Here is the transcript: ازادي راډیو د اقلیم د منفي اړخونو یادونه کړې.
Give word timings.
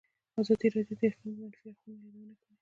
ازادي 0.41 0.67
راډیو 0.75 0.97
د 0.99 1.01
اقلیم 1.09 1.33
د 1.35 1.39
منفي 1.41 1.65
اړخونو 1.69 2.01
یادونه 2.05 2.35
کړې. 2.41 2.53